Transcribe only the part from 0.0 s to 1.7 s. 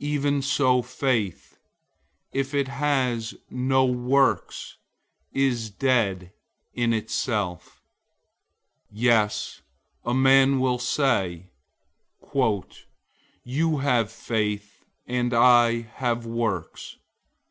002:017 Even so faith,